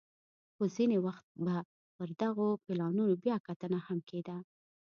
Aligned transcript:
خو 0.55 0.63
ځیني 0.75 0.97
وخت 1.07 1.25
به 1.43 1.55
پر 1.95 2.09
دغو 2.21 2.47
پلانونو 2.65 3.13
بیا 3.23 3.37
کتنه 3.47 3.79
هم 3.87 3.99
کېده 4.09 4.37